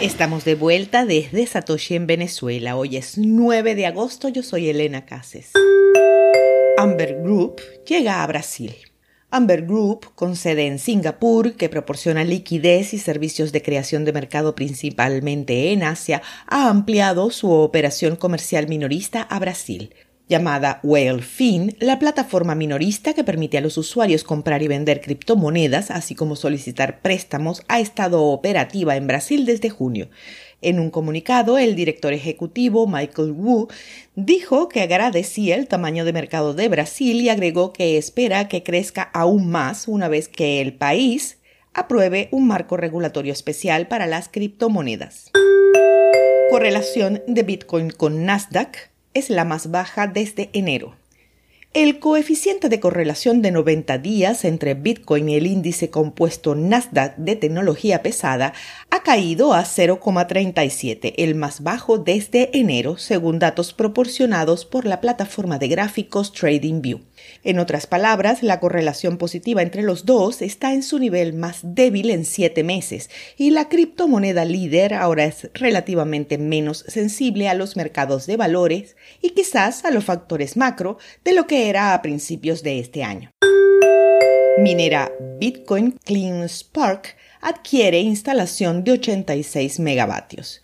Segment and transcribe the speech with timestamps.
[0.00, 2.76] Estamos de vuelta desde Satoshi en Venezuela.
[2.76, 5.52] Hoy es 9 de agosto, yo soy Elena Cases.
[6.76, 8.74] Amber Group llega a Brasil.
[9.30, 14.54] Amber Group, con sede en Singapur, que proporciona liquidez y servicios de creación de mercado
[14.54, 19.94] principalmente en Asia, ha ampliado su operación comercial minorista a Brasil
[20.28, 26.14] llamada WhaleFin, la plataforma minorista que permite a los usuarios comprar y vender criptomonedas, así
[26.14, 30.08] como solicitar préstamos, ha estado operativa en Brasil desde junio.
[30.62, 33.68] En un comunicado, el director ejecutivo Michael Wu
[34.14, 39.02] dijo que agradecía el tamaño de mercado de Brasil y agregó que espera que crezca
[39.02, 41.38] aún más una vez que el país
[41.74, 45.30] apruebe un marco regulatorio especial para las criptomonedas.
[46.50, 50.94] Correlación de Bitcoin con Nasdaq es la más baja desde enero.
[51.72, 57.36] El coeficiente de correlación de 90 días entre Bitcoin y el índice compuesto Nasdaq de
[57.36, 58.54] tecnología pesada
[58.90, 65.58] ha caído a 0,37, el más bajo desde enero, según datos proporcionados por la plataforma
[65.58, 67.00] de gráficos TradingView.
[67.44, 72.10] En otras palabras, la correlación positiva entre los dos está en su nivel más débil
[72.10, 78.26] en siete meses y la criptomoneda líder ahora es relativamente menos sensible a los mercados
[78.26, 82.78] de valores y quizás a los factores macro de lo que era a principios de
[82.78, 83.30] este año.
[84.58, 90.62] Minera Bitcoin Clean Spark adquiere instalación de 86 megavatios.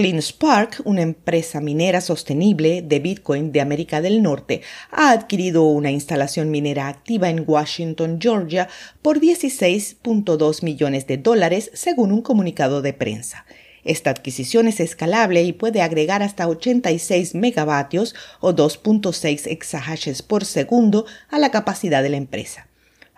[0.00, 6.50] CleanSpark, una empresa minera sostenible de Bitcoin de América del Norte, ha adquirido una instalación
[6.50, 8.70] minera activa en Washington, Georgia,
[9.02, 13.44] por 16.2 millones de dólares, según un comunicado de prensa.
[13.84, 21.04] Esta adquisición es escalable y puede agregar hasta 86 megavatios o 2.6 exahashes por segundo
[21.28, 22.68] a la capacidad de la empresa.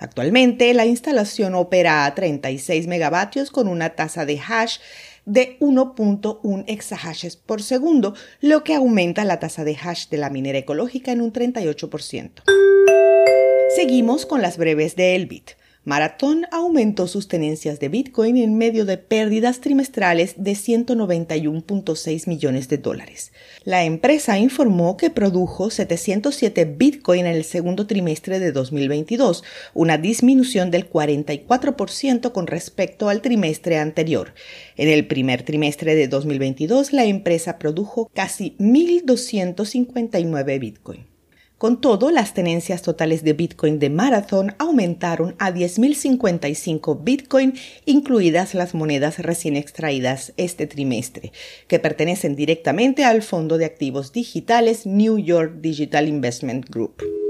[0.02, 4.78] Actualmente, la instalación opera a 36 megavatios con una tasa de hash
[5.24, 10.58] de 1.1 exahashes por segundo, lo que aumenta la tasa de hash de la minera
[10.58, 12.42] ecológica en un 38%.
[13.74, 15.52] Seguimos con las breves de Elbit.
[15.84, 22.78] Marathon aumentó sus tenencias de Bitcoin en medio de pérdidas trimestrales de 191.6 millones de
[22.78, 23.32] dólares.
[23.64, 29.42] La empresa informó que produjo 707 Bitcoin en el segundo trimestre de 2022,
[29.74, 34.34] una disminución del 44% con respecto al trimestre anterior.
[34.76, 41.11] En el primer trimestre de 2022, la empresa produjo casi 1.259 Bitcoin.
[41.62, 48.74] Con todo, las tenencias totales de Bitcoin de Marathon aumentaron a 10.055 Bitcoin, incluidas las
[48.74, 51.30] monedas recién extraídas este trimestre,
[51.68, 57.21] que pertenecen directamente al fondo de activos digitales New York Digital Investment Group.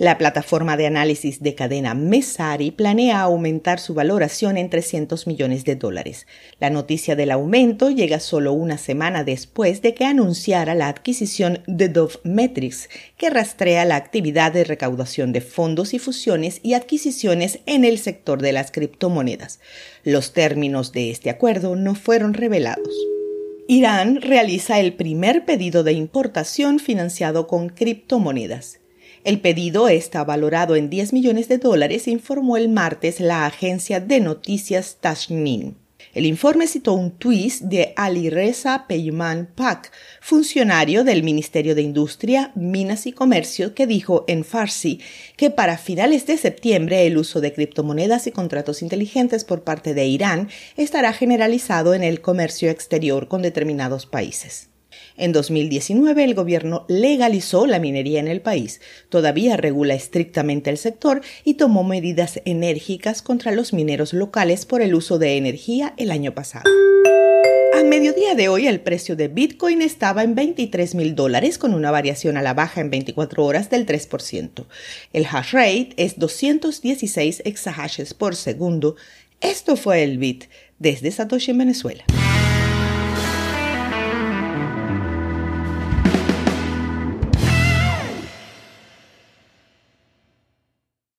[0.00, 5.76] La plataforma de análisis de cadena Mesari planea aumentar su valoración en 300 millones de
[5.76, 6.26] dólares.
[6.58, 11.90] La noticia del aumento llega solo una semana después de que anunciara la adquisición de
[11.90, 12.88] Dove Metrics,
[13.18, 18.40] que rastrea la actividad de recaudación de fondos y fusiones y adquisiciones en el sector
[18.40, 19.60] de las criptomonedas.
[20.02, 22.94] Los términos de este acuerdo no fueron revelados.
[23.68, 28.79] Irán realiza el primer pedido de importación financiado con criptomonedas.
[29.22, 34.18] El pedido está valorado en 10 millones de dólares, informó el martes la agencia de
[34.18, 35.74] noticias Tasnim.
[36.14, 39.92] El informe citó un tuit de Ali Reza Peyman Pak,
[40.22, 45.00] funcionario del Ministerio de Industria, Minas y Comercio, que dijo en Farsi
[45.36, 50.06] que para finales de septiembre el uso de criptomonedas y contratos inteligentes por parte de
[50.06, 50.48] Irán
[50.78, 54.69] estará generalizado en el comercio exterior con determinados países.
[55.16, 61.20] En 2019 el gobierno legalizó la minería en el país, todavía regula estrictamente el sector
[61.44, 66.34] y tomó medidas enérgicas contra los mineros locales por el uso de energía el año
[66.34, 66.70] pasado.
[67.80, 71.90] A mediodía de hoy el precio de Bitcoin estaba en 23 mil dólares con una
[71.90, 74.66] variación a la baja en 24 horas del 3%.
[75.12, 78.96] El hash rate es 216 exahashes por segundo.
[79.40, 80.44] Esto fue el Bit
[80.78, 82.04] desde Satoshi en Venezuela.